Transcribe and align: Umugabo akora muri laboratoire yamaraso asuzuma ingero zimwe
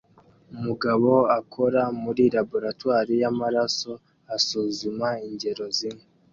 Umugabo 0.55 1.11
akora 1.39 1.81
muri 2.03 2.23
laboratoire 2.37 3.13
yamaraso 3.23 3.91
asuzuma 4.35 5.07
ingero 5.27 5.65
zimwe 5.77 6.03